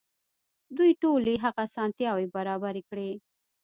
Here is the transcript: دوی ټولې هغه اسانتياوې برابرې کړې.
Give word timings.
دوی 0.77 0.91
ټولې 1.01 1.33
هغه 1.45 1.61
اسانتياوې 1.67 2.27
برابرې 2.35 2.81
کړې. 2.89 3.11